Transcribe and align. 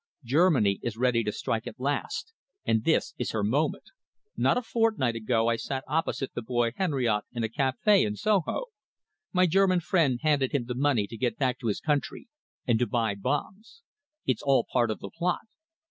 Germany 0.25 0.79
is 0.81 0.97
ready 0.97 1.23
to 1.25 1.31
strike 1.31 1.67
at 1.67 1.79
last, 1.79 2.33
and 2.65 2.83
this 2.85 3.13
is 3.19 3.33
her 3.33 3.43
moment. 3.43 3.83
Not 4.35 4.57
a 4.57 4.63
fortnight 4.63 5.13
ago 5.15 5.47
I 5.47 5.57
sat 5.57 5.83
opposite 5.87 6.33
the 6.33 6.41
boy 6.41 6.71
Henriote 6.71 7.25
in 7.33 7.43
a 7.43 7.47
café 7.47 8.03
in 8.03 8.15
Soho. 8.15 8.63
My 9.31 9.45
German 9.45 9.79
friend 9.79 10.19
handed 10.23 10.53
him 10.53 10.65
the 10.65 10.73
money 10.73 11.05
to 11.05 11.17
get 11.17 11.37
back 11.37 11.59
to 11.59 11.67
his 11.67 11.79
country 11.79 12.27
and 12.65 12.79
to 12.79 12.87
buy 12.87 13.13
bombs. 13.13 13.83
It's 14.25 14.41
all 14.41 14.65
part 14.73 14.89
of 14.89 15.01
the 15.01 15.11
plot. 15.11 15.41